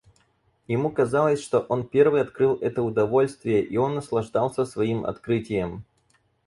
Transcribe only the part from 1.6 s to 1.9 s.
он